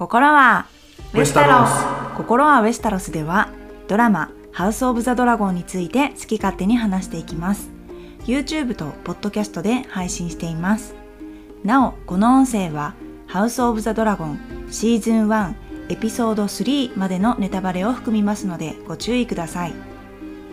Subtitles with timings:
[0.00, 0.64] 心は
[1.12, 2.16] ウェスタロス。
[2.16, 3.50] 心はウェスタロスでは
[3.86, 7.68] ドラマハウスオブザドラゴンについて好き勝手に話していきます。
[8.24, 10.94] YouTube とポッドキャストで配信しています。
[11.64, 12.94] なおこの音声は
[13.26, 14.40] ハウスオブザドラゴン
[14.70, 15.54] シーズン1
[15.90, 19.74] エピソード3までのネタバレを含みますのでご注意ください。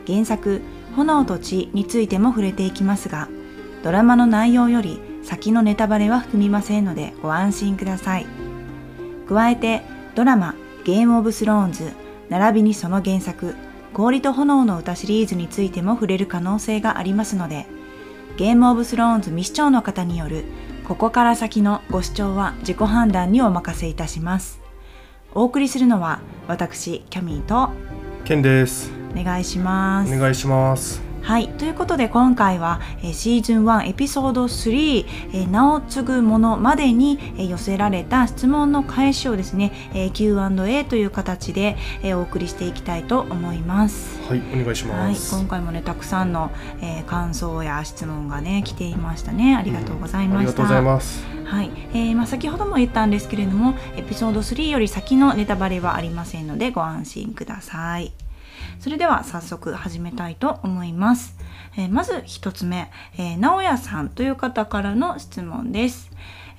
[0.05, 0.61] 原作
[0.93, 3.29] 炎と血についても触れていきますが
[3.82, 8.37] ドラマの内容より先のネタバレは含みませんのでご安心ください
[9.28, 9.82] 加えて
[10.16, 11.91] ドラマゲームオブスローンズ
[12.30, 13.55] 並びにその原作
[13.94, 17.66] 氷と炎の歌シリーズについても触れる可能性がありますので
[18.38, 20.45] ゲームオブスローンズ未視聴の方による
[20.88, 24.62] ここから先のご視聴は自己判断にお任せいたします
[25.34, 27.72] お送りするのは私キャミーと
[28.28, 28.91] ケンです。
[29.16, 31.06] お願いしますお願いします。
[31.27, 35.05] はい、ということで今回は、えーシーズン1エピソード3
[35.36, 44.17] 「えー名を継ぐもの」までに、えー寄せられた質問の返しをですね、えー Q&A という形で、えーお送りしていきたいと思います。
[44.30, 45.36] はい、お願いしはい、ます。
[45.36, 50.38] 今回もねたくさんの、えー感想や質問がね来ていましたねありがとうございました。
[50.38, 51.25] ありがとうございます。
[51.44, 58.14] はい、えーまあ、先ほども言ったんですけれどもエピソード3より先のネタバレはありませんのでご安心ください
[58.80, 61.36] それでは早速始めたいと思います、
[61.78, 66.10] えーまず一つ目、えー、直哉さんという方からの質問です。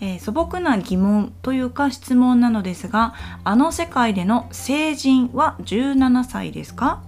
[0.00, 7.02] えー素朴な疑問というか質問なのですがあの世界での成人は17歳ですか？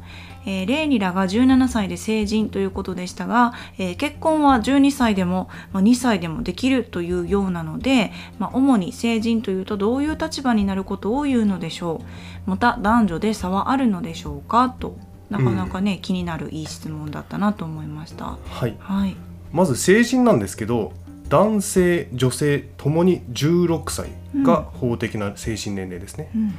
[0.47, 12.03] えーレイニラが17歳で成人ということでしたが、えー結婚は12歳でも、まあ、2歳でもできるというようなので、まあ、主に成人というとどういう立場になることを言うのでしょ
[12.47, 14.97] うまた男女で差はあるのでしょうかと
[15.31, 18.37] なかなかね、気になるいい質問だったなと思いました。
[18.47, 18.77] はい。
[18.81, 19.17] はい、
[19.53, 20.93] まず成人なんですけど、
[21.29, 24.11] 男性、女性ともに16歳
[24.43, 26.31] が法的な精神年齢ですね。
[26.35, 26.55] うん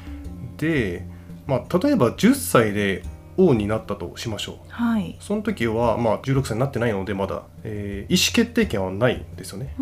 [0.58, 1.06] で、
[1.48, 3.04] まあ例えば10歳で
[3.48, 4.56] 王になったとしましょう。
[4.70, 9.74] はいその時はまあ16歳になってないのでまだ、えー意思決定権はないんですよね。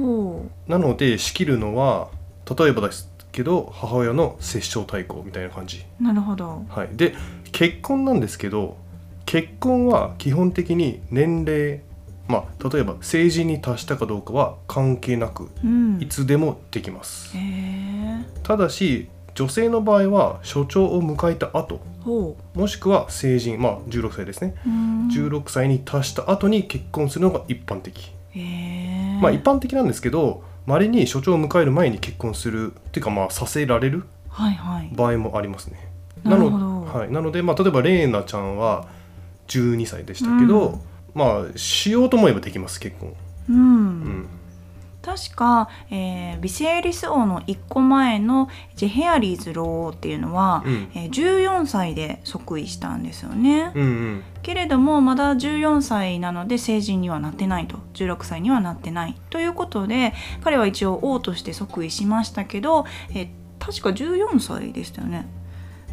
[0.68, 2.09] なので仕切るのは
[2.58, 5.86] 例えばですけど母親の摂政対抗みたいな感じ。
[6.00, 6.66] なるほど。
[6.69, 7.16] はい、で
[7.52, 8.78] 結婚なんですけど
[9.25, 11.81] 結婚は基本的に年齢
[12.28, 24.69] まあ例えば成人に達したかどうかは関係なくうん、いつでもできます、へえただし女性の場合は所長を迎えた後ほもしくは成人まあ16歳ですね、う。
[24.69, 28.12] うん16歳に達した後に結婚するのが一般的。
[29.22, 34.89] まあ一般的なんですけど稀に所長を迎える前に結婚するっていうかまあさせられるはいはい。
[34.94, 35.89] 場合もありますね。
[36.23, 38.88] なるほどのはい、なので、まあ、例えばレイナちゃんは
[39.47, 40.81] 12歳でしたけど、うん
[41.16, 43.13] まあしようと思えばできます結婚。
[43.50, 43.57] うん。
[43.57, 44.28] うん
[45.02, 50.92] 確か、えービセイリス王の1個前のジェヘアリーズ老王っていうのは、うん。
[50.94, 53.72] えー14歳で即位したんですよね。
[53.76, 54.24] うんうん。
[54.42, 57.78] けれどもまだ14歳なので成人にはなってないと。
[57.94, 59.16] 16歳にはなってない。
[59.30, 63.30] ということで彼は一応王として即位しましたけど、えー
[63.60, 65.28] 確か14歳でしたよね。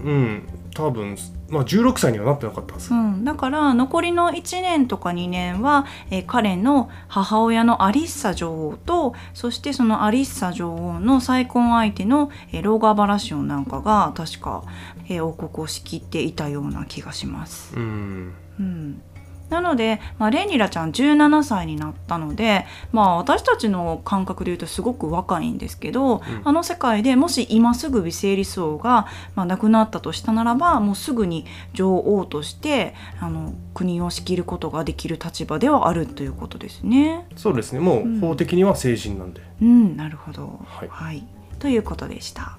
[0.02, 0.42] うん、
[0.76, 1.16] 多分、
[1.48, 2.92] まあ、16歳にはなってなかったはず。
[2.92, 14.64] うん、だから残りの1年とか2年は、えー彼の母親のアリッサ女王とそしてそのアリッサ女王の再婚相手の、えーローガーバラシオンなんかが確か、
[15.08, 17.74] えー王国を仕切っていたような気がします。
[17.74, 19.02] うんうん
[19.48, 37.26] なので、まあ、レニラちゃん17歳になったので、まあ、私たちの感覚で言うとすごく若いんですけど、んあの世界でもし今すぐ微生理ス王が、まあ、亡くなったとしたならばもうすぐに女王としてあの国を仕切ることができる立場ではあるということですね。
[37.36, 39.40] そうですねもうんう法的には成人なんで。
[39.62, 40.60] うん、なるほど。
[40.64, 41.24] はい
[41.58, 42.58] ということでした。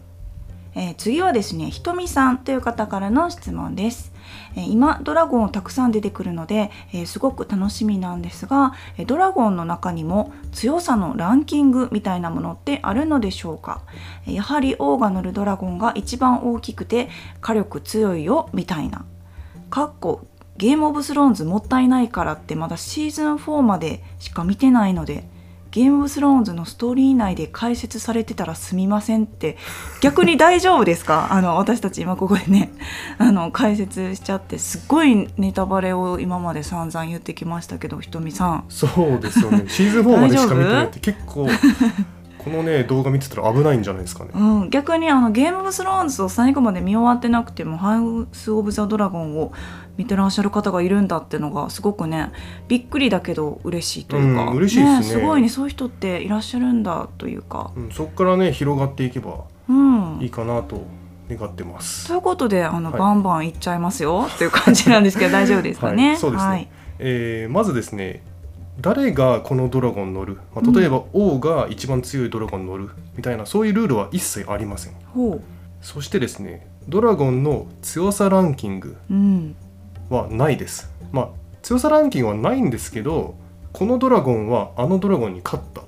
[0.75, 4.11] えー次はですねひとみさんという方からの質問です、
[4.55, 8.73] え今ドラゴンたくさん出てくるので、えすごく楽しみなんですが
[9.05, 13.81] ドラゴンの中にも強さのランキングみたいなものってあるのでしょうか？
[14.25, 17.09] やはり王が乗るドラゴンが一番大きくて
[17.41, 19.05] 火力強いよみたいな。
[19.69, 20.25] かっこ
[20.57, 25.29] ゲームオブスローンズもったいないからってまだシーズン4までしか見てないので
[25.77, 29.57] ゲームオブスローンズのストーリー内で解説されてたらすみませんって
[30.01, 31.27] 逆に大丈夫ですか？
[31.33, 32.71] あの私たち今ここでね。
[33.19, 38.63] あの解説しちゃってすっごいネタバレを今まで散々言ってきましたけどひとみさん。
[38.69, 38.87] そ
[39.17, 39.65] うですよね。
[39.67, 41.47] シーズン4までしか見てないって結構
[42.47, 44.31] このね動画見てたら危ないんじゃないですかね。
[44.33, 49.51] うん、逆にあのゲームオブスローンズを最後まで見終わってなくてもハウス・オブ・ザ・ドラゴンを
[49.97, 52.31] 見てらっしゃる方がいるんだってのがすごくね
[52.67, 55.03] びっくりだけど嬉しいというか、うん嬉しいですね。
[55.03, 55.49] すごいね。
[55.49, 60.19] そういう人っていらっしゃるんだというか、うん、そこからね広がっていけばうん。
[60.21, 60.85] いいかなと
[61.29, 62.07] 願ってます。
[62.07, 62.99] ということであの、はい。
[62.99, 66.09] バンバンいっちゃいますよっていう感じなんですけど大丈夫ですかね。
[66.09, 66.17] はい。
[66.17, 66.71] そうですね。
[66.99, 68.23] えーまずですね
[68.79, 72.89] 誰がこのドラゴン乗る、まあ、例えば王が一番強いドラゴン乗る？
[73.15, 74.93] みたいなそういうルールは一切ありません。
[75.13, 75.41] ほ
[75.81, 79.55] そしてですねドラゴンの強さランキングう、うん、
[80.09, 80.91] はないです。
[81.11, 81.29] まあ
[81.61, 83.35] 強さランキングはないんですけど
[83.73, 85.81] このドラゴンはあのドラゴンに勝った。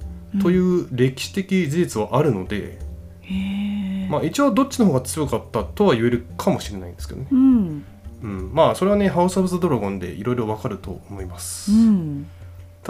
[0.44, 2.78] という歴史的事実はあるので、
[3.24, 7.84] へえ、まあ、一応どっちの方が強かったとは言えるかもしれないんですけどね、うん、
[8.22, 12.28] うん、まあそれはねハウス・オブ・ザ・ドラゴンでいろいろわかると思います、うん、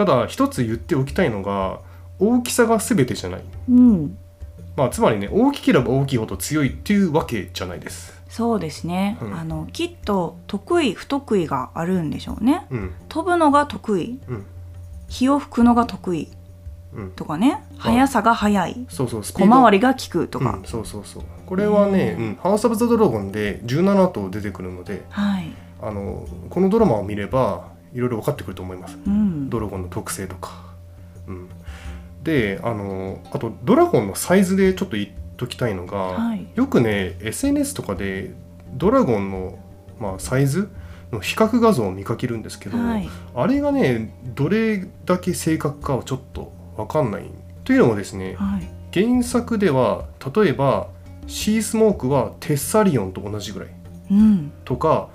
[0.00, 1.80] ただ一つ言っておきたいのが
[2.18, 3.42] 大きさが全てじゃない。
[3.68, 4.16] うん、
[4.74, 8.18] まあつまりね大きければ大きいほど強いっていうわけじゃないです。
[8.30, 9.34] そうですね、うん。
[9.34, 12.66] あのきっと得意不得意があるんでしょうね。
[12.70, 12.94] うん。
[13.10, 14.46] 飛ぶのが得意、うん。
[15.10, 16.30] 火を吹くのが得意。
[16.94, 17.10] うん。
[17.10, 21.24] とかね、速さが速い、そうそうス小回りが効くとか、うん、そうそうそう。
[21.44, 25.52] これはね、うん、ハウス・オブ・ザ・ドラゴンで17頭出てくるのではい、
[25.82, 28.98] あのこのドラマを見ればいろいろ分かってくると思います。
[29.06, 30.64] うん、ドラゴンの特性とか、
[31.26, 31.48] うん、
[32.22, 36.46] であのあとドラゴンのサイズでちょっと言っときたいのが、はい。
[36.54, 38.32] よくね SNS とかで
[38.72, 39.58] ドラゴンの、
[39.98, 40.68] まあ、サイズ
[41.12, 47.30] の比較画像を見かけるんですけど、はい、あれがねどれだけ正確かはちょっと分かんない。
[47.64, 50.88] というのもですねはい、原作では例えば
[51.26, 53.68] シースモークはテッサリオンと同じぐらい
[54.10, 55.08] うん、とか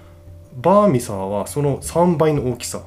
[0.55, 2.83] バーミサーはその3倍の大きさ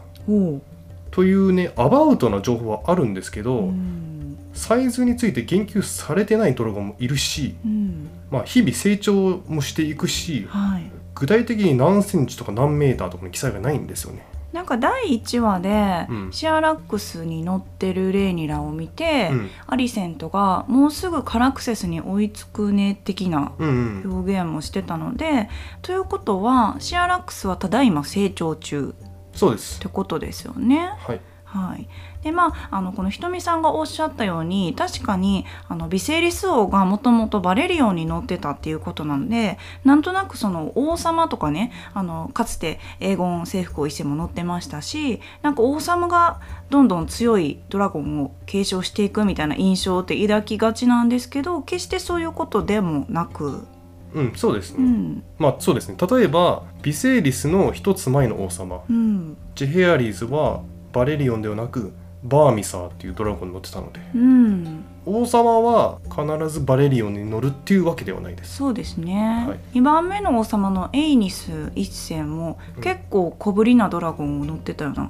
[1.11, 10.91] というねアバウトな情報はあるんですけど、うん、サイズについて言及されてないドラゴンもいるし、うん、まあ、日々成長もしていくしはい。
[11.15, 14.25] 具体的に何センチとか何メーターとかの記載がないんですよね。
[14.53, 25.49] なんか第1話で、うんシアラックスに乗ってるレーニラを見て、うんアリセントがもうすぐカラクセスに追いつくね的なうんうん表現もしてたので、
[25.83, 28.95] ということはシアラックスはただいま成長中
[29.35, 29.83] そうですっ。
[29.83, 30.93] てことですよね。
[30.99, 31.21] はい。
[31.51, 31.89] はい、
[32.23, 53.65] でまああのこのひとみさんがおっしゃったように確かにあのビセイリス王がもともとバレリオンに乗ってたっていうことなのでなんとなくその王様とかねあのかつてエーゴン征服を一世も乗ってましたしなんか王様がどんどん強いドラゴンを継承していくみたいな印象って抱きがちなんですけど決してそういうことでもなく、
[54.13, 54.85] うん、そうですね。
[54.85, 55.23] うん。
[55.39, 55.97] まあそうですね。
[55.99, 58.83] 例えばビセイリスの一つ前の王様。
[58.89, 59.37] うん。
[59.55, 60.63] ジェヘアリーズは
[60.99, 61.93] バレリオンではなく
[62.25, 68.57] バーミサーっていうドラゴンに乗ってたのでうん、王様は必ずバレリオンに乗るっていうわけではないです。
[68.57, 69.79] そうですね、はい。
[69.79, 72.83] 2番目の王様のエイニス一世もうん。
[72.83, 75.09] 結構小ぶりなドラゴンを乗ってたような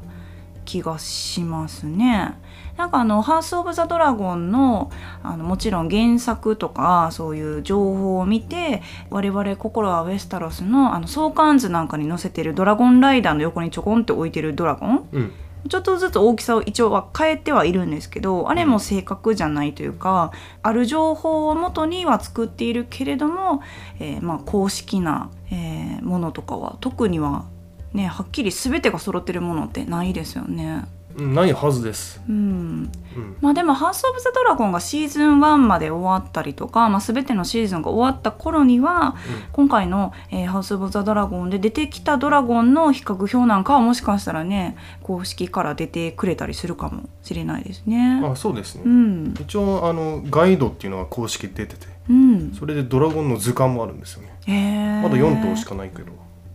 [0.66, 2.34] 気がしますね。
[2.76, 4.90] なんかあの「ハウス・オブ・ザ・ドラゴンの」
[5.24, 15.32] あのもちろん原作とかそういう情報を見て我々心はウェスタロスのあの相関図なんかに載せてるドラゴンライダーの横にちょこんって置いてるドラゴンうん、
[15.68, 20.32] ちょっとずつ大きさを一応は変えてはいるんですけどあれも正確じゃないというか
[20.62, 23.62] ある情報をもとには作っているけれども、
[24.00, 25.78] えーまあ、公式な、えー
[26.08, 27.44] ものとかは特には、
[27.92, 30.86] ね、はっきり全てが揃ってるものってないですよね。
[31.18, 32.20] うんないはずです。
[32.28, 39.16] うんうん、まあでも「ハウス・オブ・ザ・ドラゴン」がシーズン1まで終わったりとか、まあ、全てのシーズンが終わった頃には
[39.52, 48.22] 今回の、えーハウス・オブ・ザ・ドラゴン」で出てきたドラゴンの比較表なんかはもしかしたらね公式から出てくれたりするかもしれないですね。
[48.24, 48.82] あそうですね。
[48.84, 54.34] うん、一応あのガイドっていうのが公式で出ててうん、それでドラゴンの図鑑もあるんですよね。
[54.46, 56.12] えーまだ4頭しかないけど。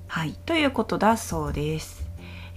[0.08, 2.03] はい、ということだそうです。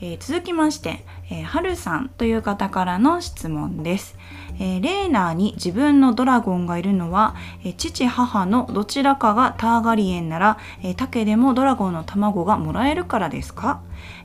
[0.00, 4.16] えー続きまして、えー、はるさんという方からの質問です。
[4.58, 7.34] えーレーナーに自分のドラゴンがいるのは、
[7.64, 13.80] え父母のどちらかがターガリエンなら、え竹でもドラゴンの卵がもらえるからですか、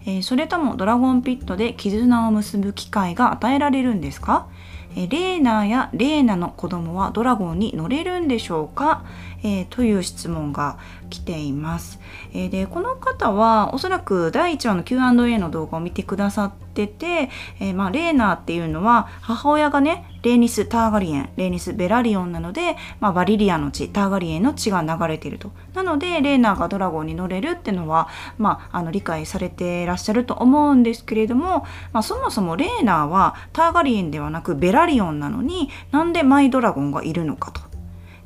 [0.06, 4.48] えそれともドラゴンピットで絆を結ぶ機会が与えられるんですか？
[4.98, 9.06] えレーナーやレーナの子供はドラゴンに乗れるんでしょうか、
[9.44, 10.78] えーという質問が
[11.10, 12.00] 来ています。
[12.34, 17.30] えーでこの方はおそらく第1話の Q&A の動画を見てくださってて、
[17.60, 28.08] えーまあ、レーナーっていうのは母親がねレーニス・ターガリエンレーニス・ベラリオンなので、まあ、バリリアの血ターガリエンの血が流れているとなのでレーナーがドラゴンに乗れるっていうのは、
[28.38, 37.71] まあ、あの理解されてらっしゃると思うんですけれども、まあ、そもそもレーナーはターガリエンではなくベラリオンなのになんでマイドラゴンがいるのかと。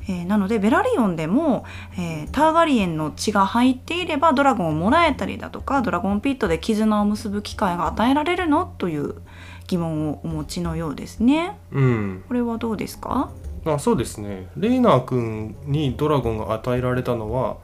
[0.08, 1.64] えーなのでベラリオンでも、
[1.98, 9.14] えーターガリエンの血が入っていればドラゴンをもらえたりだとかドラゴンピットで絆を結ぶ機会が与えられるのという
[9.66, 11.58] 疑問をお持ちのようですね。
[11.72, 13.30] うん、これはどうですか？
[13.64, 14.46] あそうですね。
[14.56, 17.56] レイナー君にドラゴンが与えられたのは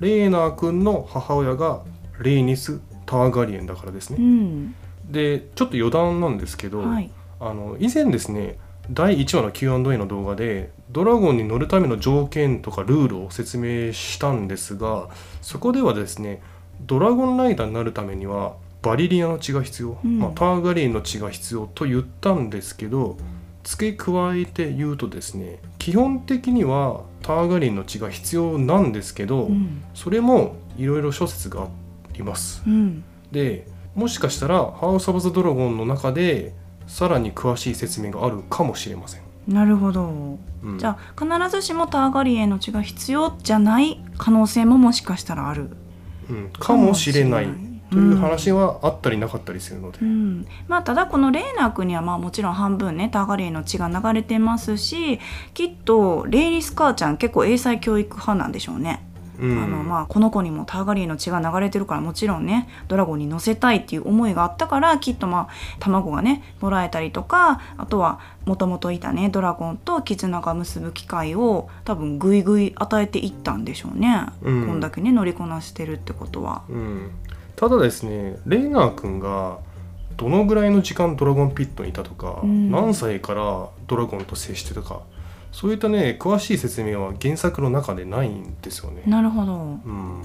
[0.00, 1.82] レイナー君の母親が
[2.20, 4.24] レイニス・ターガリエンだからですうね。
[4.24, 4.74] ん。
[5.10, 7.10] でちょっと余談なんですけど、はい。
[7.40, 8.58] あの以前ですね
[8.90, 15.08] 第1話の Q&A の動画でドラゴンに乗るための条件とかルールを説明したんですが
[15.42, 16.40] そこではですね
[16.82, 23.16] ドラゴンライダーになるためにはバリリアの血が必要、うんまあ、ターガリエンの血が必要と言ったんですけど
[23.64, 31.68] 付け加えて言うとですね基本的にはターガリエンの血が必要なんですけど、うんそれもいろいろ諸説があ
[32.14, 32.62] ります。
[32.66, 36.52] うんでもしかしたら「ハウス・オブ・ザ・ドラゴン」の中で
[36.86, 39.23] さらに詳しい説明があるかもしれません。
[39.46, 40.38] なるほど。
[40.62, 40.78] うん。
[40.78, 45.70] じゃあ必ずしもターガリエンの血が必要じゃない可能性ももしかしたらある。
[46.30, 47.74] うん、かもしれない。
[47.90, 55.20] という話はあったりなかったりするので、うん、まあただこのレーナー君にはまあもちろん半分ねターガリエンの血が流れてますし
[55.52, 59.06] きっとレイリス母ちゃん結構英才教育派なんでしょうね、
[59.44, 59.62] うん。
[59.62, 65.48] あのまあこの子にもターガリエンの血が流れてるからもちろんねドラゴンに乗せたいっていう思いがあったからきっとまあ
[65.80, 74.66] 卵がねもらえたりとかあとはもともといたねドラゴンと絆が結ぶ機会を多分ぐいぐい与えていったんでしょうね、うん。
[74.66, 76.62] こんだけね乗りこなしてるってことは。
[76.68, 77.10] うん、
[77.56, 79.58] ただですねレイナー君が
[80.16, 82.70] どのぐらいの時間ドラゴンピットにいたとか、うん。
[82.70, 85.00] 何歳からドラゴンと接してたか
[85.54, 89.04] そういったね詳しい説明は原作の中でないんですよね。
[89.06, 89.56] なるほどう
[89.88, 90.22] ん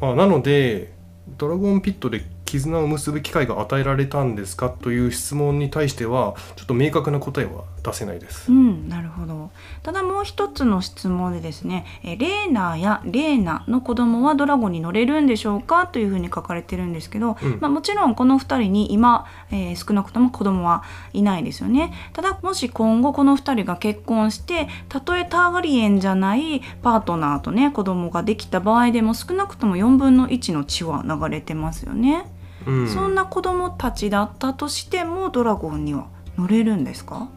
[0.00, 0.92] まあ、なので
[1.36, 8.54] ドラゴンピットで絆を結ぶ機会が与えられたんですかという質問に対してはちょっと明確な答えは出せないですう。
[8.54, 9.50] ん、なるほど。
[9.84, 21.92] ただもう一つの質問でですね、えレーナーやレーナの子供はドラゴンに乗れるんでしょうかというふうに書かれてるんですけど、うんまあ、もちろんこの2人に今、えー少なくとも子供はいないですよね。
[22.12, 32.26] ただもし今後この2人が結婚してたとえターガリエンじゃないパートナーとね子供ができた場合でも少なくとも4分の1の血は流れてますよね。
[32.66, 32.88] うん。
[32.88, 37.28] そんな子供たちだったとしてもドラゴンには乗れるんですか？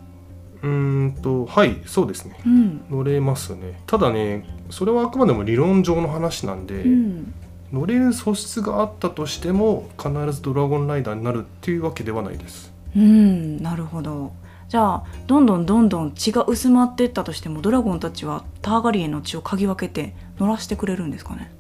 [0.62, 2.40] うーんとはいそうですね。
[2.46, 2.86] うん。
[2.90, 3.82] 乗れますね。
[3.88, 7.34] ただねそれはあくまでも理論上の話なんで、うん。
[7.72, 12.72] 乗れる素質があったとしても必ずドラゴンライダーになるっていうわけではないです。
[12.96, 14.32] うんなるほど。
[14.70, 21.52] じゃあどんどんどんどん血が薄まっていったとしてもドラゴンたちはターガリエンの血を嗅ぎ分けて乗らせてくれるんですかね？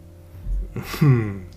[1.01, 1.47] うん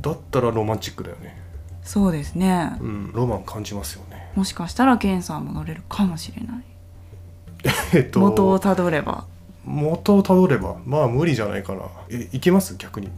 [0.00, 1.36] だったらロマンチックだよね。
[1.82, 2.76] そうですね。
[2.80, 4.30] うんロマン感じますよね。
[4.34, 6.64] もしかしたらケンさんも乗れるかもしれない。
[7.94, 9.24] えっと元をたどれば。
[9.64, 10.76] 元をたどれば。
[10.84, 11.80] まあ無理じゃないかな。
[12.10, 12.76] えいけます？
[12.76, 13.08] 逆に。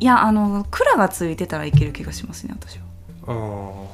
[0.00, 2.84] いやあの蔵がついてたらいける気がしますね私は。
[3.26, 3.84] あー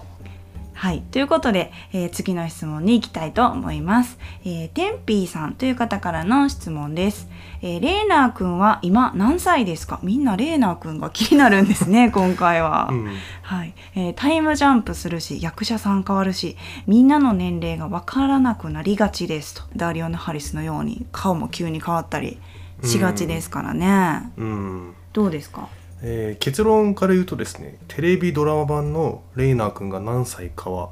[0.78, 1.00] はい。
[1.10, 4.18] ということで、えー次の質問に行きたいと思います。
[4.44, 7.28] えー、テンピーさんという方からの質問です。
[7.62, 9.98] えーレーナー君は今何歳ですか？
[10.02, 12.88] みんなレーナー君が気になるんですね、 今回は。
[12.90, 13.08] うん。
[13.40, 19.54] はい、えータイムジャンプするし役者さん変わるしみんなの年齢がわからなくなりがちです。
[19.54, 19.62] と。
[19.74, 22.38] ダリオナ・ハリスのように顔も急に変わったり
[22.84, 24.94] しがちですからね、うん。
[25.14, 25.68] どうですか？
[26.02, 30.90] えー結論から言うとですねテレビドラマ版のレイナー君が何歳かは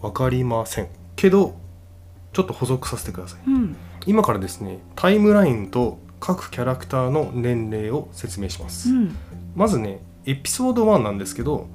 [0.00, 0.88] 分かりません。
[1.16, 1.56] けど
[2.32, 3.40] ちょっと補足させてください。
[3.46, 3.76] うん。
[4.06, 9.16] 今からですねタイムラインと各キャラクターの年齢を説明します、うん。
[9.54, 11.68] まずねエピソード1なんですけど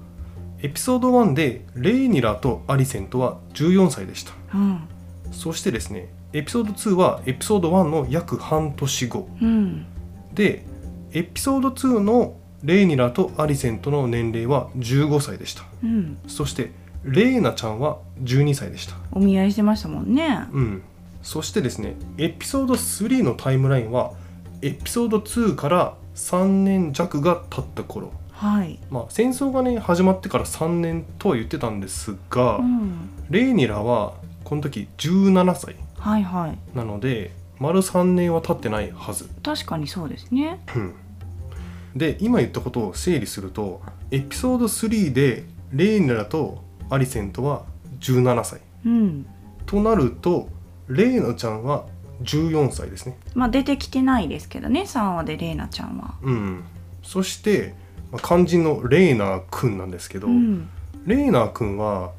[0.62, 4.34] エピソード1でレイニラとアリセントは14歳でした。
[4.54, 4.88] うん。
[5.32, 9.30] そしてですねエピソード2はエピソード1の約半年後。
[9.42, 9.86] うん。
[10.34, 10.66] で
[11.12, 15.64] エピソード2のレイニラとアリセントの年齢は15歳でした。
[15.84, 16.18] うん。
[16.28, 16.72] そして
[17.04, 18.96] レイナちゃんは12歳でした。
[19.12, 20.46] お見合いしてましたもんね。
[20.52, 20.82] うん。
[21.22, 24.12] そしてですねエピソード3のタイムラインは
[24.62, 28.12] エピソード2から3年弱が経った頃。
[28.32, 34.14] はい、まあ戦争がね始まってから3年とは言ってたんですが、うん、レイニラは
[34.46, 36.78] この時17歳はいはい。
[36.78, 39.30] なので丸3年は経ってないはず。
[39.44, 40.62] 確かにそうですね。
[40.76, 40.96] うん
[41.96, 43.82] で今言ったことを整理すると
[44.12, 45.44] エピソード3で
[45.74, 47.66] レイニラとアリセントは
[48.00, 48.62] 17歳。
[48.86, 49.26] うん。
[49.66, 50.50] となると
[50.88, 51.86] レイナちゃんは
[52.24, 53.18] 14歳ですね。
[53.36, 56.16] まあ出てきてないですけどね3話でレイナちゃんは。
[56.22, 56.64] うん。
[57.04, 57.76] そして、
[58.12, 60.70] まあ肝心のレイナーくんなんですけど、うん。
[61.06, 62.12] レイナーくんは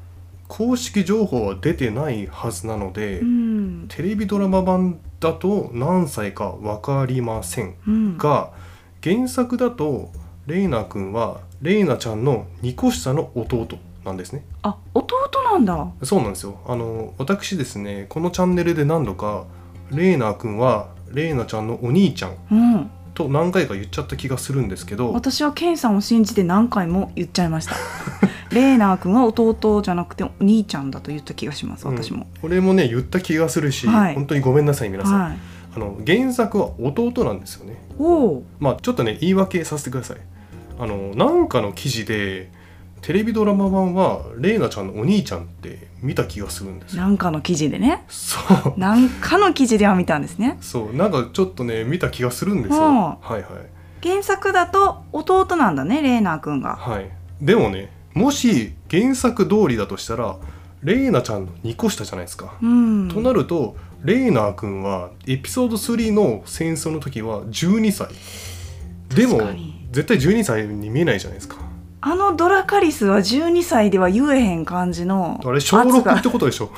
[0.47, 3.85] 公式情報は出てないはずなので、うん。
[3.89, 8.17] テレビドラマ版だと何歳か分かりませんうん。
[8.17, 8.51] が
[9.03, 10.11] 原作だと
[10.47, 14.43] レイナーくんはレイナちゃんの2個下の弟なんですね。
[14.63, 15.87] あ弟なんだ。
[16.03, 16.59] そうなんですよ。
[16.67, 19.45] あの私ですねこのチャンネルで何度か
[19.91, 22.91] レーナー君はレーナちゃんのお兄ちゃんうん。
[23.13, 27.75] と何回か言っちゃった気がするんですけど私はケンさんを信じて何回も言っちゃいました。
[28.51, 35.37] レーナー君は弟じゃなくてお兄ちゃんだと言った気がします私も、うん俺もね言った気がするし、はい本当にごめんなさい皆さん、はい
[35.73, 37.77] あの原作は弟なんですよね。
[37.97, 40.17] おおまあちょっとね言い訳させてください。
[40.79, 42.51] あのなんかの記事で
[43.01, 47.03] テレビドラマ版はレイナちゃんのお兄ちゃんって見た気がするんですよ。
[47.03, 48.03] なんかの記事でね。
[48.09, 48.37] そ
[48.75, 48.79] う。
[48.79, 50.57] なんかの記事では見たんですね。
[50.61, 50.95] そう。
[50.95, 52.95] なんかちょっとね見た気がするんですよ、うん。
[52.95, 53.41] はいはい。
[54.03, 56.75] 原作だと弟なんだねレーナが。
[56.75, 57.09] はい。
[57.41, 60.37] でもねもし原作通りだとしたら
[60.83, 63.09] レイナちゃんの2個下じゃないですか、うん。
[63.09, 68.07] となるとレイナー君はエピソード3の戦争の時は12歳。
[69.15, 69.41] でも
[69.91, 71.57] 絶対12歳に見えないじゃないですか。
[72.03, 76.71] あのドラカリスは12歳では言えへん感じのあれ小6圧がってことでしょ。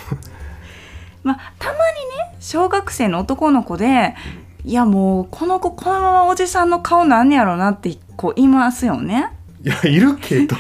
[1.24, 4.16] まあたまにね小学生の男の子で
[4.66, 9.32] いやもうこの子このままおじさんの顔なんねやろなってこういますよね
[9.64, 10.56] いやいるけど。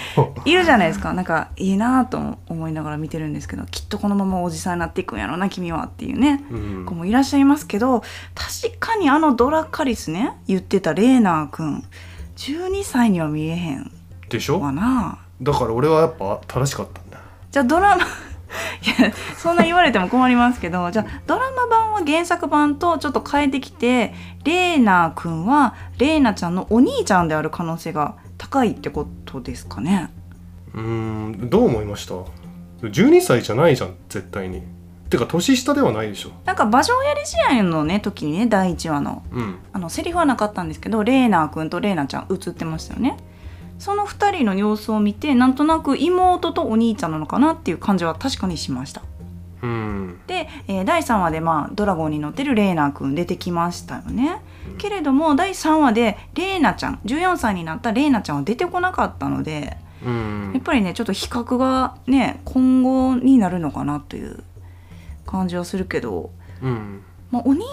[0.46, 1.12] いるじゃないですか。
[1.14, 6.44] なんかいいなと思いながら見てるんですけどきっとこのままおじさんになっていくんやろな君はっていうね。
[6.50, 6.86] うん。
[6.86, 8.02] 子もいらっしゃいますけど
[8.34, 11.84] 確かにあのドラカリスね言ってたレーナー君
[12.38, 13.92] 12歳には見えへん
[14.30, 14.60] でしょ？
[14.62, 17.20] わなだから俺はやっぱ正しかったんだ。
[17.52, 18.04] じゃあドラマ
[18.84, 30.10] いやそんな言われても困りますけどじゃあドラマ版は原作版とちょっと変えてきてレーナー君はレーナちゃんのお兄ちゃんである可能性が高いってことですかね。
[30.74, 32.16] うーんどう思いました
[32.82, 34.64] ？12歳じゃないじゃん絶対に。
[35.10, 36.32] てか年下ではないでしょ。
[36.44, 39.24] なんか馬上やり試合のね時にね第1話の。
[39.32, 39.60] うん。
[39.72, 43.18] あのセリフはなかったんですけどレーナー君とレーナちゃん映ってましたよね。
[43.80, 49.02] その2人の様子を見てなんとなく妹とお兄ちゃんなのかなっていう感じは確かにしました。
[49.62, 50.20] うん。
[50.28, 60.52] で、えー第3話で、まあ、ドラゴンに乗ってるレーナーくん出てきましたよね、うんけれども第3話でレーナちゃん14歳になったレーナちゃんは出てこなかったのでうん。
[60.54, 64.44] やっぱりねちょっと比較がね今後になるのかなという
[65.26, 67.04] 感じはするけど、うん。
[67.32, 67.64] まあ、お兄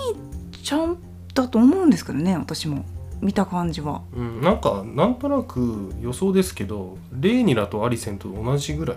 [0.62, 0.96] ちゃん
[1.34, 2.84] だと思うんですけどね私も。
[3.20, 4.00] 見た感じは。
[4.14, 8.96] うん、なんかなんとなく予想ですけどレイニラとアリセンと同じぐらい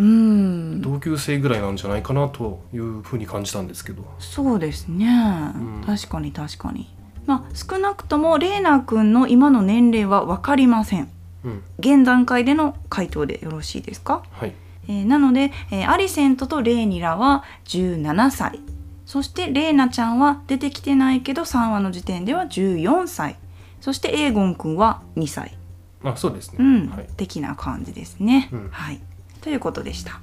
[0.00, 0.82] うん。
[0.82, 4.04] 同級生ぐらいなんじゃないかなというふうに感じたんですけど。
[4.18, 5.06] そうですね、
[5.54, 5.82] うん。
[5.86, 6.92] 確かに確かに
[7.26, 11.08] まあ少なくともレーナーくんの今の年齢は分かりません。
[11.44, 11.62] うん。
[11.78, 14.54] 現段階での回答でよろしいですか、はい。
[14.88, 18.60] えーなので、えーアリセントとレーニラは17歳
[19.06, 23.36] そしてレーナちゃんは出てきてないけど3話の時点では14歳
[23.80, 25.58] そしてエーゴンくんは2歳、
[26.04, 26.88] あそうですね、うん。
[26.88, 28.68] はい、的な感じですね、うん。
[28.70, 29.00] はい。
[29.40, 30.20] ということでした、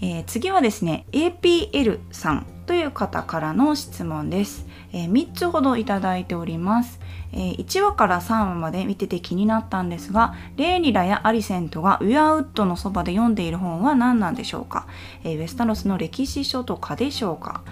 [0.00, 7.00] えー次はですね APL さんという方からの質問です、え3つほどいただいております。
[7.32, 14.86] えー1話から3話まで見てて気になったんですがレーニラやアリセントがウィアウッドのそばで読んでいる本は何なんでしょうか、
[15.24, 17.62] えーウェスタロスの歴史書とかでしょうか。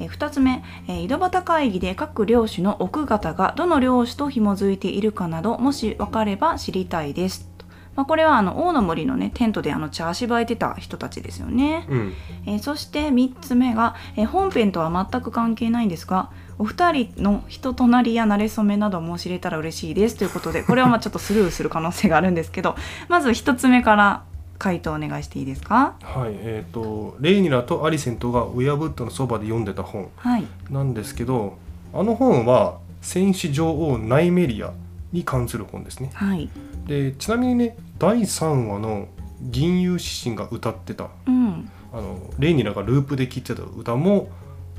[0.00, 7.49] え2つ目、え井戸端会議で各領主の奥方がどの領主と紐づいているかなどもし分かれば知りたいです。
[7.96, 11.86] まあ、これはあの王の森のねテントであの茶しばいてた人たちですよね。
[11.88, 12.12] うん。
[12.46, 20.16] えーそして3つ目が、えー本編とは全く関係ないんですがお二人の人となりや馴れ初めなども知れたら嬉しいです。
[20.16, 22.76] ということでこれはまあちょっとスルーする可能性があるんですけど
[23.08, 24.22] まず1つ目から
[24.58, 25.94] 回答お願いしていいですか？
[26.02, 30.44] はいえっ、とレイニラとアリセントがウィアブッドのそばで読んでた本はい。
[30.70, 31.56] なんですけど
[31.92, 34.70] あの本は戦士女王ナイメリア
[35.12, 36.10] に関する本ですね。
[36.14, 36.48] はい
[36.90, 39.06] でちなみにね第3話の
[39.40, 41.08] 銀融詩人が歌ってた。
[41.24, 41.70] うん。
[41.92, 44.28] あのレイニラがループで聴いてた歌も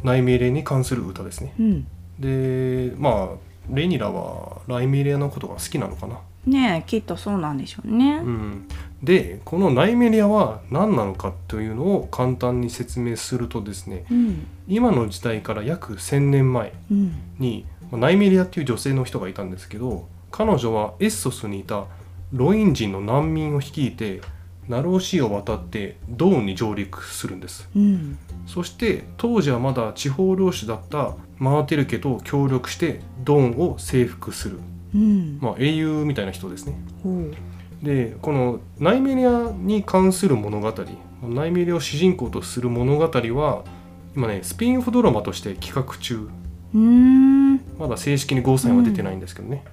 [0.04, 1.54] ナイメリアに関する歌ですね。
[1.58, 1.88] うん。
[2.20, 8.18] でまあレイニラはライメリアのことが好きなのかな、ねえきっとそうなんでしょうね。
[8.18, 8.68] うん、
[9.02, 14.48] でこのナイメリアは何なのかというのを簡単に説明するとですねうん。
[14.68, 17.14] 今の時代から約1000年前うん。
[17.40, 21.86] にまあナイメリアっていう女性の人がいたんですけど彼女はエッソスにいた
[22.34, 24.22] ロイン人の難民を率いて
[24.68, 27.68] ナローシーを渡ってドーンに上陸するんです。
[27.76, 28.18] うん。
[28.48, 34.60] そして当時はまだ地方領主だったマーテル家と協力してドーンを征服する、
[34.96, 35.40] うん。
[35.42, 36.76] まあ、英雄みたいな人ですね。
[37.84, 40.72] でこのナイメリアに関する物語
[41.24, 43.64] ナイメリアを主人公とする物語は
[44.16, 46.30] 今ねスピンオフドラマとして企画中。
[47.78, 49.64] まだ正式にゴーサインは出てないんですけどね、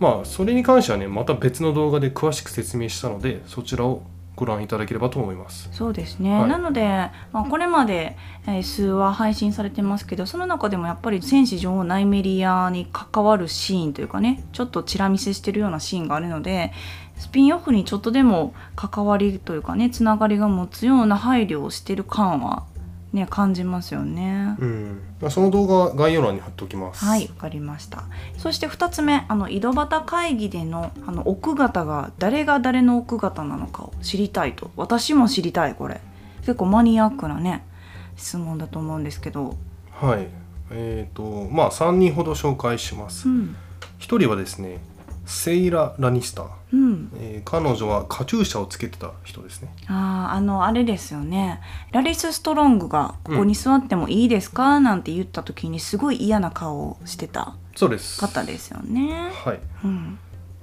[0.00, 4.02] まあそれに関してはねまた別の動画で詳しく説明したのでそちらを
[4.38, 5.68] ご覧いただければと思います。
[5.72, 6.86] そうですね、はいなので、
[7.32, 16.72] まあ、これまで、えー数話配信されてますけどその中でもやっぱり戦士女王ナイメリアに関わるシーンというかねちょっとチラ見せしてるようなシーンがあるので
[17.16, 22.64] スピンオフにちょっとでも関わりというかねつながりが持つような配慮をしてる感は
[23.12, 24.56] ね感じますよね。
[24.58, 27.04] うん、まあその動画概要欄に貼っておきます。
[27.04, 28.04] はい、わかりました。
[28.36, 34.70] そして2つ目、あの井戸端会議でのあの奥方が誰が誰の奥方なのかを知りたいと。
[34.76, 36.00] 私も知りたいこれ。
[36.40, 37.64] 結構マニアックなね
[38.16, 39.56] 質問だと思うんですけど。
[39.92, 40.28] はい。
[40.70, 43.32] えっ、とまあ3人ほど紹介しますう。
[43.32, 43.56] ん、
[43.98, 44.80] 一人はですね、
[45.28, 46.46] セイラ・ラニスター。
[46.72, 49.68] うん、えー彼女はカチューシャをつけてた人ですね。
[49.86, 51.60] あああのあれですよね
[51.92, 58.20] ラリス・ストロングが「ここに座ってもいいですか?」なんて言った時にすごい嫌な顔をしてたそうです。
[58.20, 59.30] 方ですよね。
[59.44, 59.60] はい。
[59.84, 60.18] うん、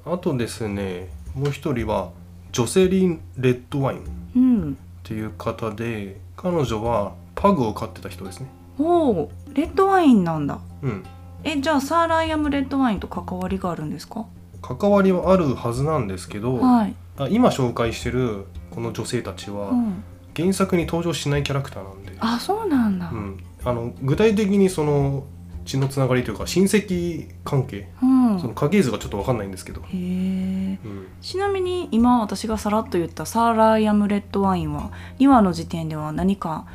[0.05, 2.09] あとですね、もう一人は
[2.51, 4.01] ジョセリン・レッドワインっ
[4.35, 8.47] うん、ていう方で、彼女はパグを飼ってた人ですね。
[8.77, 10.59] おおレッドワインなんだ。
[10.83, 11.03] うん。
[11.43, 14.25] えじゃあサーライアムレッドワインと関わりがあるんですか？
[14.65, 20.03] 関わりはあるはずなんですけど、はい、あ今紹介してるこの女性たちはうん、
[20.35, 25.25] 原作に登場しないキャラクターなんで、あそうなんだ、うん、あの具体的にその
[25.65, 28.39] 血のつながりというか親戚関係うん。
[28.39, 29.97] その家系図がちょっと分かんないんですけど、へえ。
[29.97, 36.65] うん、ちなみに今私がさらっと言ったサーライアムレッドワインは2話の時点では何か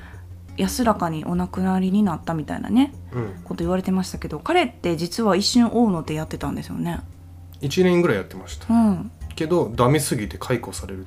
[0.56, 7.00] 安らかにお亡くなりになったみたいなねうん、こと言われてましたけど彼って実は一瞬大野でやってたんですよね
[7.60, 8.72] 1年ぐらいやってました。
[8.72, 9.10] うん。
[9.36, 11.06] けどダメすぎて解雇される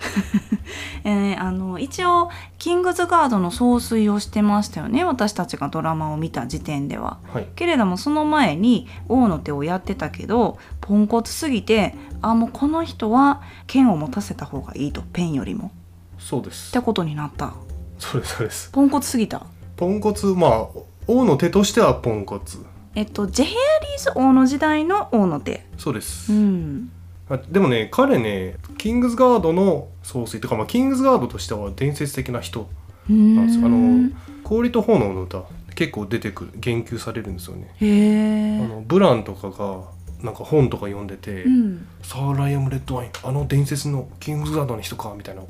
[1.04, 7.20] えーあの一応キングズガードの総帥をしてましたよね私たちがドラマを見た時点では。
[7.32, 7.48] はい。
[7.56, 15.72] けれどもその前に王の手をやってたけどポンコツすぎてあもうこの人は剣を持たせた方がいいとペンよりも。
[16.18, 16.70] そうです。
[16.70, 17.54] ってことになった。
[18.00, 18.70] そうですそうです。
[18.72, 19.46] ポンコツすぎた。
[19.76, 20.68] ポンコツまあ
[21.08, 25.66] 王の手としてはポンコツえっとジェヘアリーズ王の時代の王の手。
[25.78, 26.92] そうです、うん。
[27.30, 32.70] あでもね彼ねキングズガードの総帥とか、まあ、キングズガードとしては伝説的な人
[33.10, 33.66] なんですよ。
[33.66, 34.10] あの
[34.44, 35.44] 氷と炎の歌
[35.76, 39.82] 結構出てくる言及されるんですよね、あのブランとかが
[40.22, 41.88] なんか本とか読んでて、うん。
[42.04, 45.42] サーライアム・レッドワインあの伝説のキングズガードの人かみたいな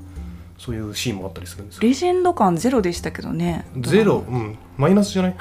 [0.63, 1.82] そういうシーンもあったりするんですよ。
[1.82, 3.65] レジェンド感ゼロでしたけどね。
[3.82, 4.23] ゼロ？
[4.26, 4.58] うん。
[4.78, 5.36] マイナスじゃない？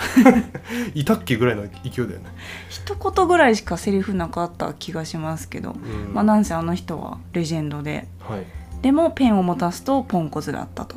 [0.99, 2.25] いたっけぐらいの勢いだよね、
[2.69, 6.13] 一言ぐらいしかセリフなかった気がしますけど、うん。
[6.13, 8.09] まあなんせあの人はレジェンドで。
[8.19, 8.45] はい。
[8.83, 10.97] でもペンを持たすとポンコツだったと。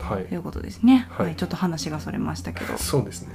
[0.00, 0.24] はい。
[0.24, 1.26] いうことですね、はい。
[1.28, 1.36] はい。
[1.36, 2.76] ちょっと話がそれましたけど。
[2.76, 3.28] そうですね。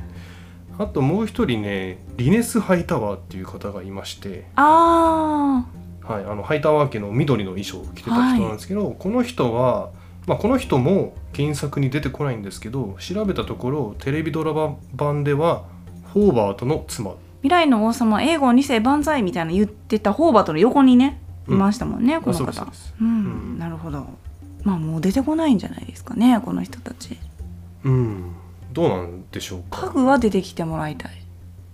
[0.78, 5.66] あともう一人ねリネス・ハイタワーっていう方がいまして、あ
[6.04, 9.90] はい、あのハイタワー家の緑の衣装を着てた人なんですけど、この人は、
[10.28, 15.64] まあ、この人も原作に出てこないんですけど調べたところテレビドラマ版では
[16.14, 17.12] ホーバートの妻。
[17.12, 22.94] ー未来の王様英語2世万歳みたいな言ってたホーバートの横にねいましたもんね、う方ですそうです。
[23.00, 23.12] うん、う
[23.56, 23.60] ん。
[23.60, 24.06] なるほど。
[24.64, 27.18] まあもう出てこないんじゃないですかねこの人たち。
[27.86, 28.34] うん。
[28.74, 29.88] どうなんでしょうか。
[29.88, 31.12] パグは出てきてもらいたい。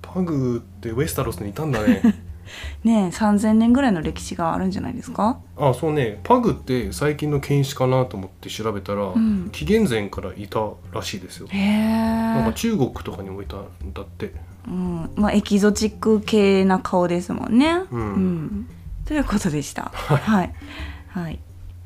[0.01, 2.03] パグってウェスタロスにいたんだね
[2.83, 5.39] ねえ3000年ぐらいの歴史があるんじゃないですか？
[5.57, 6.19] あそうね。
[6.23, 9.49] パグって最近の犬種かなと思って調べたら、ん。
[9.51, 11.47] 紀元前からいたらしいですよ。
[11.49, 11.61] へえ。
[11.61, 14.33] なんか中国とかにもいたんだって。
[14.67, 17.83] うん、まあエキゾチック系な顔ですもんね。
[17.91, 18.67] うん。
[19.05, 19.91] ということでした。
[19.93, 20.53] はい、
[21.09, 21.39] はい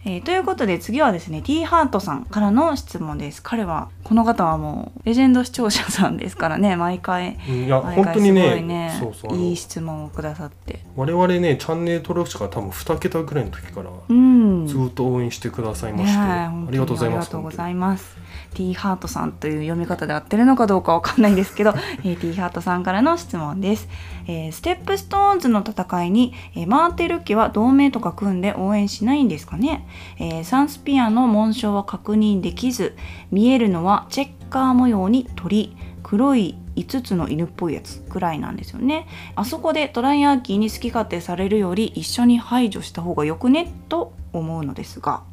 [0.05, 3.41] えーということで次はですね T ハートさんからの質問です。
[3.43, 10.79] 彼はこの方はもうレジェンド視聴者さんですからね 毎回うんいや毎本当にねねそうそうあのいい質問をくださって。
[10.95, 14.47] 我々ねチャンネル登録者が多分2桁ぐらいの時からうん。
[14.67, 18.17] ずっと応援してくださいまねして、えありがとうございますありがとうございます。
[18.53, 23.87] T ハートさんという読み方で合ってるのかどうかわかんないですけど、 えー T ハートさんからの質問です。
[24.27, 29.86] えーステップストーンズの戦いに、えーマーテル家は同盟とか組んで応援しないんですかね、
[30.19, 32.95] えーサンスピアの紋章は確認できず、
[33.31, 39.07] 見えるのはチェッカー模様に鳥、黒い5つの犬っぽいやつくらいなんですよね。
[39.35, 43.73] あそこでトライアーキーに好き勝手されるより一緒に排除した方がよくね？
[43.89, 45.23] と思うのですが。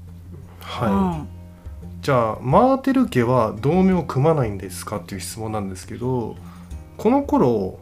[0.60, 1.28] はい、うん
[2.00, 4.96] じゃあマーテル家は同盟を組まないんですか？
[4.98, 6.36] っていう質問なんですけど
[6.98, 7.78] この頃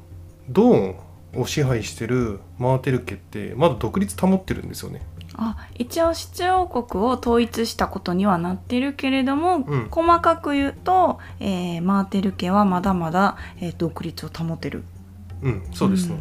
[0.48, 0.96] ドーン
[1.40, 5.02] を支配してるマーテル家ってまだ独立保ってるんですよね
[5.34, 9.88] あ一応七王国を統一したことにはなってるけれども、うん。
[9.90, 14.84] 細かく言うと、えーマーテル家はまだまだ、えー独立を保てる。
[15.42, 16.16] うんそうですね、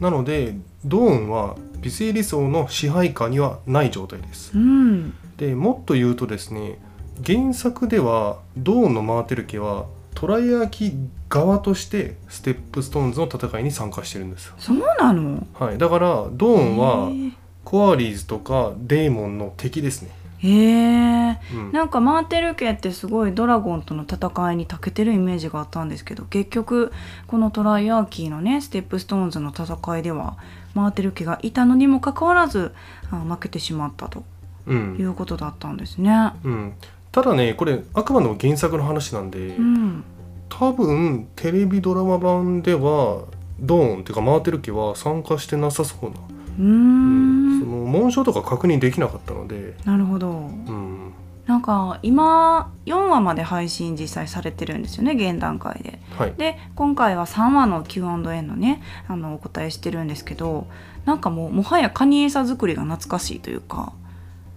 [0.00, 4.56] なのでドーンはビセイリス王の支配下にはない状態です。
[4.56, 5.12] うん。
[5.36, 6.78] でもっと言うとですね
[7.26, 10.94] 原作ではドーンのマーテル家はトライアーキ
[11.28, 15.46] 側としてステップストーンズの戦いに参加してるんですよ、そうなの？
[15.54, 17.32] はい、だからドーンはへ
[17.72, 20.10] コアリーズとかデーモンの敵ですね、
[20.42, 26.92] えへえうん、なんかマーテル家ってすごいドラゴンとの戦いに長けてるイメージがあったんですけど結局
[27.26, 30.36] このトライアーキーのねステップストーンズの戦いでは
[30.74, 32.74] マーテル家がいたのにもかかわらず
[33.10, 34.22] あ負けてしまったと
[34.66, 36.12] ういんうことだったんですね。
[36.44, 36.74] うん、
[37.10, 40.04] ただねこれあくまでも原作の話なんで、うん、
[40.50, 43.24] 多分テレビドラマ版では
[43.58, 46.16] ドーンっていうかマーテル家は参加してなさそうな、
[46.58, 50.30] うーんその紋章とか確認できなかったので、なるほど。
[50.30, 51.12] うん、
[51.46, 56.00] なんか今4話まで配信実際されてるんですよね現段階で。
[56.16, 60.66] はいで今回は3話の Q&A のねあのお答えしてるんですけど
[61.04, 63.92] なんかもうもはやカニエサ作りが懐かしいというか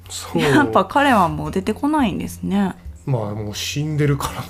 [0.10, 2.76] そうやっぱ彼はもう出てこないんですね。
[3.06, 4.48] まあもう死んでるからな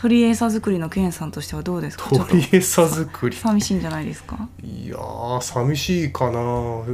[0.00, 2.08] 鳥エーサ作りのケンさんとしてはどうですか？
[2.08, 3.36] 鳥餌作り。
[3.36, 4.48] 寂しいんじゃないですか？
[4.62, 6.40] いやー寂しいかな。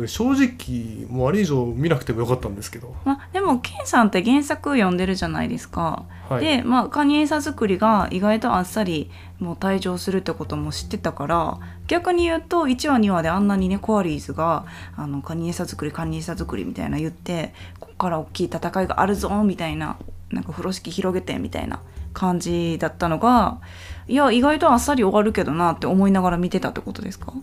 [0.06, 6.06] 正直もうあれ以上見なくてもよかったんですけど、まあ、でもケンさんって原作読んでるじゃないですか。
[6.30, 14.64] はい、で、まあ、カニエサ作りが意外とあっさりもう退場するってことも知ってたから逆に言うと1話2話であんなにねコアリーズが
[14.96, 19.98] あのカニエサ作りカニエサ作りみたいな言ってこっから大きい戦いがあるぞみたいな
[20.30, 21.82] なんか風呂敷広げてみたいな
[22.14, 23.58] 感じだったのが
[24.08, 27.34] いや意外とあっさり終わるけどなって思いながら見てたってことですか？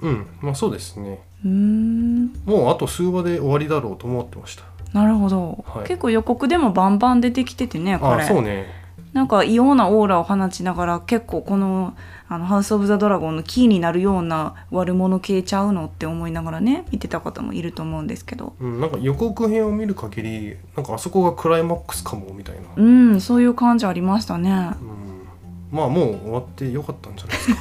[0.00, 1.22] うんまあそうですね。
[1.44, 2.26] うーん。
[2.46, 4.64] もうあと数話で終わりだろうと思ってました。
[4.92, 5.88] なるほど、はい。
[5.88, 8.83] 結構予告でもバンバン出てきててねあ彼そうね
[9.14, 11.96] なんか異様なオーラを放ちながら結構この
[12.28, 18.54] あのハウス・オブ・ザ・ドラゴンのキーになるような悪者系ちゃうのって思いながらね見てた方もいると思うんですけど。
[18.58, 24.50] うん、なんか予告編を見る限りなんかあそこがクライマックスかもみたいな、うんそういう感じありましたね。
[24.50, 27.58] うん、まあもう終わってよかったんじゃないですか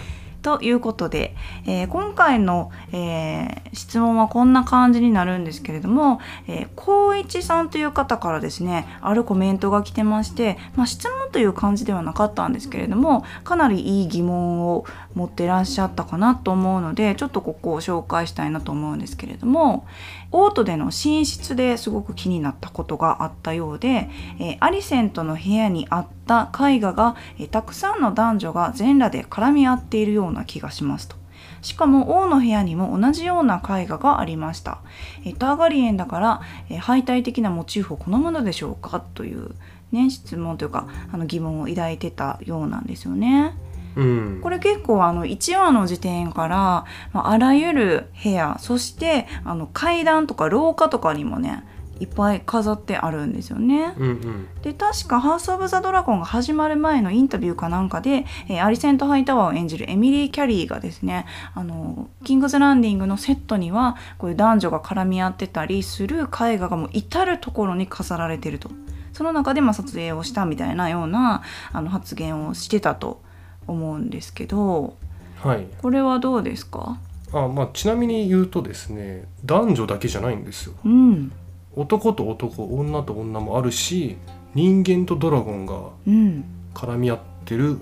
[0.46, 1.34] ということで、
[1.66, 19.86] えー今回の、えー質問はこんな感じになるんですけれども、えー、光一さんという方からですねあるコメントが来てまして、まあ、質問という感じではなかったんですけれどもかなりいい疑問を持ってらっしゃったかなと思うのでちょっとここを紹介したいなと思うんですけれども
[20.32, 24.08] オートでの寝室ですごく気になったことがあったようで、
[24.40, 31.16] えーアリセントの部屋にあった絵画が、えーたくさんの男女が全裸で絡み合っているような気がしますと。
[31.62, 34.78] しかも王の部屋にも同じような絵画がありました。
[35.24, 39.54] えーターガリエンだから、えー敗退的なモチーフを好むのでしょうかという、
[39.92, 43.56] ね、質問というかあの疑問を抱いてたようなんですよね。
[43.96, 51.64] うんこれ結構あの1話の時点から、まあ、あらゆる部屋そしてあの階段とか廊下とかにもね
[52.00, 53.94] いっぱい飾ってあるんですよね。
[53.96, 54.48] うんうん。
[54.62, 68.70] で確か「ハウス・オブ・ザ・ドラゴン」が始まる前のインタビューかなんかで、えーアリセント・ハイタワーを演じるエミリー・キャリーがですねあのキングズ・ランディングのセットにはこういう男女が絡み合ってたりする絵画がもう至る所に飾られてると。
[69.12, 71.40] その中でまあ撮影をしたみたいなような
[71.72, 73.22] あの発言をしてたと
[73.66, 74.94] 思うんですけど
[75.42, 75.66] はい。
[75.80, 76.98] これはどうですか？
[77.32, 80.74] あまあちなみに言うとですね男女だけじゃないんですよ。
[80.84, 81.32] うん
[81.76, 84.16] 男と男女と女もあるし
[84.54, 86.44] 人間とドラゴンがうん。
[86.74, 87.78] 絡み合ってる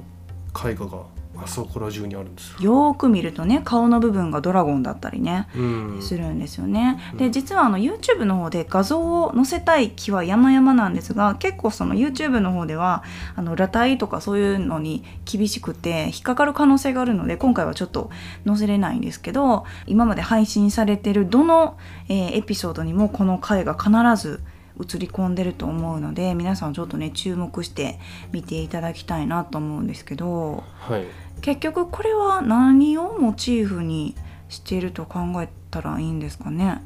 [0.54, 1.02] 絵画が
[1.42, 2.62] あそこら中にあるんです。
[2.62, 2.94] よ。
[2.94, 5.62] く見るとね顔の部分がドラゴンだったりねう
[5.98, 7.00] ん、するんですよね。
[7.12, 7.18] うん。
[7.18, 13.02] で実はあの YouTube の方で画像を載せたい気は山々なんですが結構その YouTube の方では
[13.36, 18.10] あの裸体とかそういうのに厳しくて引っかかる可能性があるので今回はちょっと
[18.46, 21.76] 載せれないんですけど今まで配信されてるどの、
[22.08, 24.40] えーエピソードにもこの回が必ず
[24.80, 27.98] 映り込んでると思うので皆さんちょっとね注目して
[28.32, 30.64] 見ていただきたいなと思うんですけど。
[30.78, 31.04] はい
[31.44, 34.14] 結局これは何をモチーフに
[34.48, 36.80] していると考えたらいいんですかね？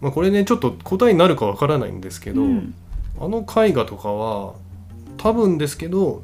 [0.00, 2.74] まあ、これねちょっと答えになるかわからないんですけど、うん。
[3.20, 4.54] あの絵画とかは
[5.16, 6.22] 多分ですけど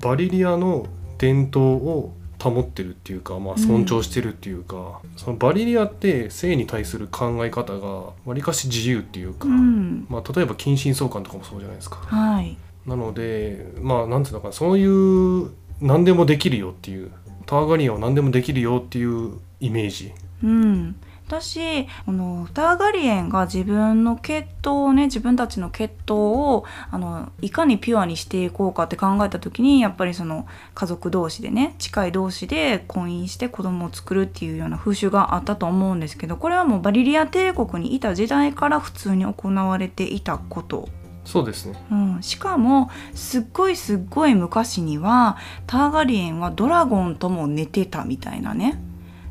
[0.00, 0.88] バリリアの
[1.18, 2.12] 伝統を
[2.42, 7.88] 保ってるっていうか、まあ、尊重してるっていうか、そのバリリアって性に対する考え方が
[8.24, 10.04] わりかし自由っていうか、うん。
[10.10, 11.98] まあ、例えば近親相関とかもそうじゃないですか。
[11.98, 12.56] はい。
[12.86, 17.10] なのでまあなんていうのかなそういう何でもできるよっていう。
[17.46, 20.12] ターガリアは何でもできるよっていうイメージ。
[20.44, 26.18] うん、私このターガリエンが自分の血統をね自分たちの血統
[26.54, 40.88] をあのいかにピュアにしていこうかって考えた時にやっぱりその家族同士でね近い同士で婚姻して子供を作るっていうような風習があったと思うんですけどこれはもうバリリア帝国にいた時代から普通に行われていたこと。
[41.30, 41.80] そうですね。
[41.92, 45.36] うん、しかもすっごいすっごい昔には
[45.68, 48.82] ターガリエンはドラゴンとも寝てたみたいなね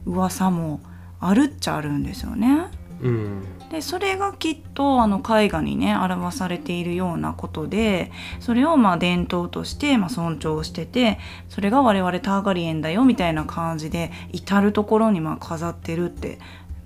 [0.06, 0.80] 噂も
[1.20, 2.68] あるっちゃあるんですよね。
[3.02, 3.44] うん。
[3.70, 16.40] でそれがきっとあの絵画にね表されているようなことでそれをまあ伝統としてまあ尊重しててそれが我々ターガリエンだよみたいな感じで至る所にまあ飾ってるって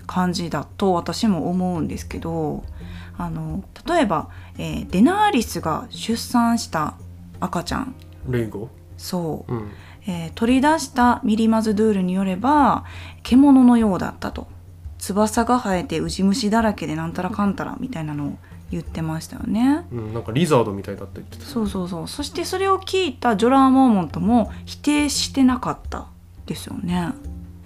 [0.07, 2.63] 感じだと私も思うんですけど
[3.17, 6.95] あの例えば、えーデナーリスが出産した
[7.39, 7.95] 赤ちゃん。
[8.29, 8.69] レイゴ？
[8.97, 9.71] そう、うん。
[10.07, 12.85] えー取り出したミリマズドゥールによれば
[13.23, 14.47] 獣のようだったと。
[14.99, 18.37] 翼が生えてウジ虫だらけでなんたらかんたらみたいなのを
[18.71, 19.85] 言ってましたよね。
[19.91, 21.43] うん、なんかリザードみたいだって言ってた。
[21.43, 22.07] そうそうそう。
[22.07, 26.07] そしてそれを聞いたジョラー・モーモントも否定してなかった
[26.45, 27.11] ですよね。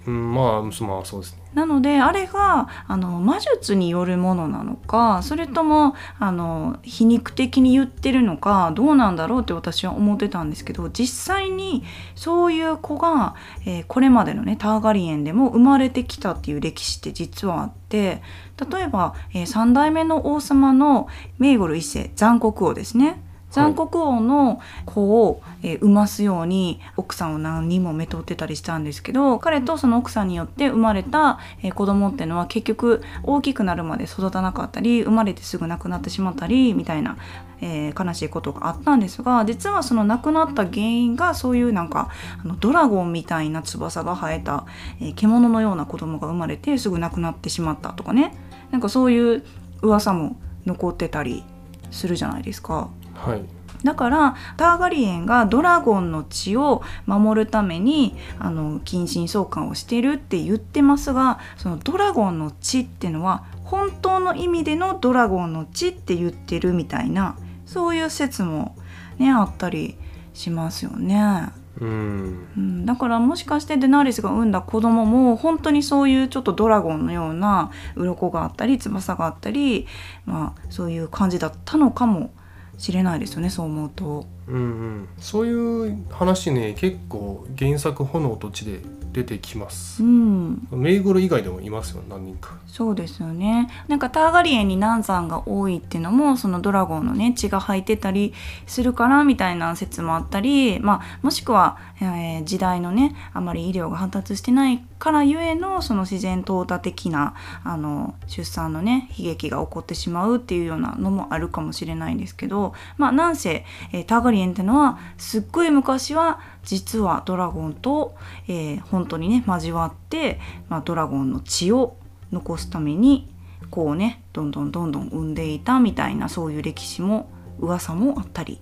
[0.06, 0.72] うん、まあまあ
[1.04, 11.84] そうですねなのであれがあの魔術によるものなのかそれともあの皮肉的に言ってるのかどうなんだろうって私は思ってたんですけど実際に
[12.14, 13.34] そういう子が、
[13.66, 18.22] えーこれまでのねターガリエンでも生まれてきたっていう歴史って実はあって
[18.70, 21.08] 例えば、え3代目の王様の
[21.38, 23.22] メイゴル一世残国王ですね。
[23.50, 37.16] 残国王の子を、えー産ますように奥さんを何人もめとってたりしたんですけど彼とその奥さんによって生まれた、えー子供っていうのは結局大きくなるまで育たなかったり生まれてすぐ亡くなってしまったりみたいな、
[37.60, 42.10] えー悲しいことがあったんですが実はその亡くなった原因がそういうなんか
[42.42, 44.66] あのドラゴンみたいな翼が生えた、
[45.00, 48.34] えー獣のような子供が生まれてすぐ亡くなってしまったとかね
[48.70, 49.44] なんかそういう
[49.82, 51.44] 噂も残ってたり
[51.90, 52.90] するじゃないですか。
[53.18, 53.42] はい。
[53.84, 68.76] だからターガリエンがドラゴンの血を守るためにあの近親相関をしてるって言ってますがそのドラゴンの血っていうのは本当の意味でのドラゴンの血って言ってるみたいなそういう説も
[69.18, 69.96] ねあったり
[70.32, 71.50] しますよね。
[71.80, 72.48] うん。
[72.56, 79.86] うん、だからもしかしてデナーリスが産んだ子供も本当にそういうちょっとドラゴンのような鱗があったり翼があったり、
[80.26, 82.30] まあ、そういう感じだったのかも
[82.78, 84.26] しれないですよねそう思うと。
[84.48, 85.08] うんうん。
[85.18, 88.80] そういう話ね結構原作「炎と血」で
[89.12, 90.02] 出てきます。
[90.02, 92.56] うん、メイゴル以外でもいますよ何人か。
[92.66, 93.68] そうですよね。
[93.88, 98.34] なんかターガリエンに難産が多いっていうのもそのドラゴンのね血が吐いてたり
[98.66, 107.34] するからみたいな説もあったり、まあ、もしくは、えー時代のねあまり医療が発達してないからゆえのその自然淘汰的な
[107.64, 121.96] あの出産のね悲劇が起こってしまうっていうようなのもあるかもしれないんですけどまあなんせ、えーターガリエンってのはすっごい昔は実はドラゴンと、えー本当にね交わって、まあ、ドラゴンの血を
[122.30, 123.28] 残すために
[123.70, 128.60] こうねどんどんどんどん産んでいたみたいなそういう歴史も噂もあったり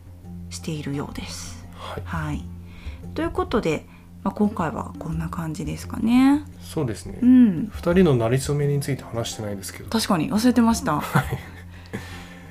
[0.50, 1.66] しているようです。
[1.76, 2.02] はい。
[2.04, 2.44] はい、
[3.14, 3.86] ということで、
[4.24, 6.44] まあ、今回はこんな感じですかね。
[6.60, 7.18] そうですね。
[7.22, 9.90] うん、二人の馴れ初めについて話してないですけど。
[9.90, 11.02] 確かに忘れてました。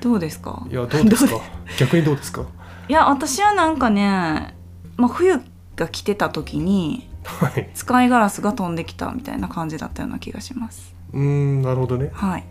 [0.00, 0.66] どうですか？
[0.70, 1.44] いやどうですどか
[1.78, 2.46] 逆にどうですか？
[2.88, 4.54] いや私はなんかね、
[4.96, 5.40] まあ、冬
[5.74, 10.94] が来てた時にはい使いガラスが飛んできたみたいな感じだったような気がします。
[11.12, 12.44] うーんなるほどねはい。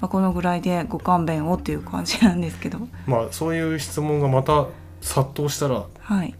[0.00, 4.66] まあ、このぐらいでご勘弁をっていう感じなんですけど、まあそういう質問がまた
[5.02, 6.34] 殺到したらはい。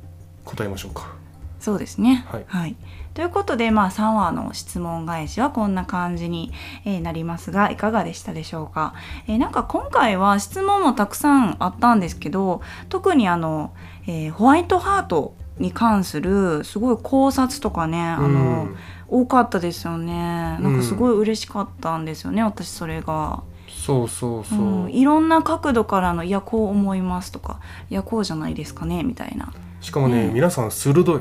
[0.47, 1.20] 答えましょうか
[1.61, 2.27] そうですね。
[2.47, 2.77] はい。
[3.15, 6.53] ということで、まあ、3話の質問返しはこんな感じに、
[6.85, 8.95] えーなりますがいかがでしたでしょうか、
[9.27, 13.73] えーなんか今回は質問もたくさんあったんですけど特にあの、
[14.07, 18.33] えーホワイトハートに関するすごい考察とかねあの、う
[18.67, 18.77] ん。
[19.13, 20.13] 多かったですよね。
[20.15, 23.43] なんかすごい嬉しかったんですよね、私それが。
[23.69, 24.91] そうそうそう、うん。
[24.93, 27.59] いろんな角度からの「いやこう思います」とか
[27.91, 29.53] 「いやこうじゃないですかね」みたいな。
[29.81, 31.21] しかもね、うん皆さん鋭い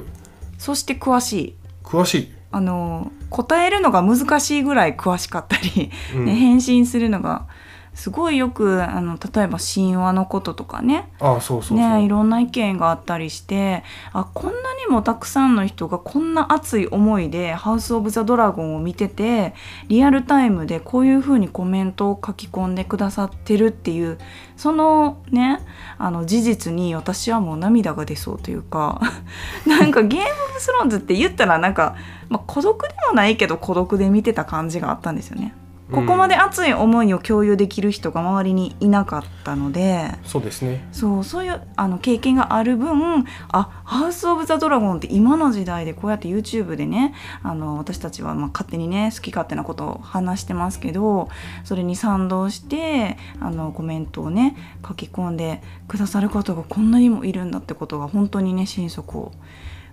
[0.59, 1.55] そして詳しい。
[1.83, 6.25] 詳しい、あの答えるのが難しいぐらい詳しかったり、うん。
[6.25, 7.47] ね、返信するのが
[7.93, 13.83] すごいよくあの例えば神話のこととかねああそうそうねいろんな意見があったりして
[14.13, 19.54] あこんなにもたくさんの人がこんな熱い思いで「ハウス・オブ・ザ・ドラゴン」を見てて
[19.87, 24.17] リアルタイムでこういう風にコメントを書き込んでくださってるっていう
[24.56, 25.60] そのね
[25.98, 29.02] あの事実に私はもう涙が出そうというか
[29.67, 31.96] なんかゲーム・オブ・スローンズって言ったらなんか
[32.29, 35.54] まあ、孤独でもないけど孤独で見てた感じがあったんですよね。
[35.92, 40.87] ここまで熱い思いを共有できる人が周りにいなかったのでそうですね。
[40.92, 51.29] そうそういうあの経験がある分あハウス・オブ・ザ・ドラゴンって今の時代でこうやって YouTube でねあの私たちはまあ勝手にね好き勝手なことを話してますけど
[51.63, 54.56] それに賛同してあのコメントをね
[54.87, 59.31] 書き込んでくださる方がこんなにもいるんだってことが本当にね心底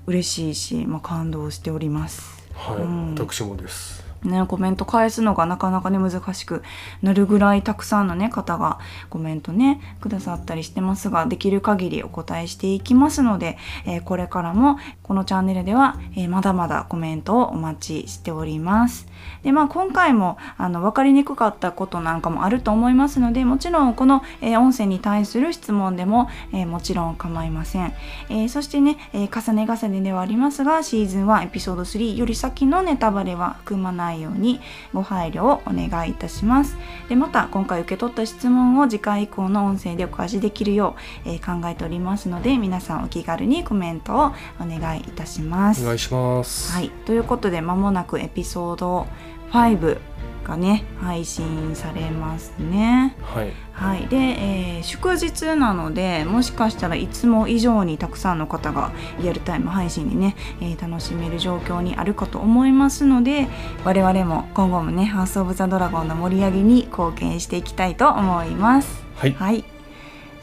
[0.06, 2.46] 嬉しいし、まあ、感動しております。
[2.54, 3.14] はい、うん。
[3.14, 6.62] 私もですね、コメント返すのがなかなかね難しく
[7.02, 8.78] なるぐらいたくさんのね方が
[9.10, 19.06] コメントねくださったりしてますができる限りお答えしていきますので、えーこれからもこのチャンネルでは、えーまだまだコメントをお待ちしております。
[19.44, 27.92] でまあ今回もあの分かりにくかったことなんかもあると思いますのでもちろんこの、えー音声に対する質問でも、えーもちろん構いません。
[28.28, 34.60] えそしてね、え重ね重ねではありますがシーズン1エピソード3より先のネタバレは含まないように
[34.92, 36.76] ご配慮をお願いいたします。
[37.08, 45.82] でまた今回受け取った質問を次回以降の音声でお返しできるよう、え考えておりますので皆さんお気軽にコメントをお願いいたします。
[45.82, 49.06] お願いしますはい、ということで間もなくエピソード
[49.50, 49.98] 5
[50.46, 53.16] がね配信されますね。
[53.22, 63.48] はいはい、で、えー祝日なのでもしかしたらいつも以上にたくさんの方がリアルタイム配信にね、えー楽しめる状況にあるかと思いますので
[63.84, 69.04] 我々も今後もね「ハウス・オブ・ザ・ドラゴン」の盛り上げに貢献していきたいと思います。
[69.16, 69.64] はいはい、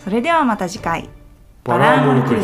[0.03, 1.09] それではまた次回。
[1.63, 2.35] バラーモニク